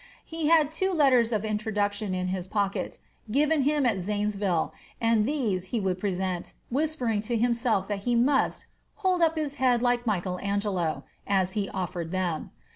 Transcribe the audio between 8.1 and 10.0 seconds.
must "hold up his head